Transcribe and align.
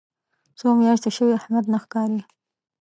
څو 0.59 0.67
میاشتې 0.79 1.09
شوې 1.17 1.33
احمد 1.39 1.65
نه 1.73 1.77
ښکاري. 1.83 2.21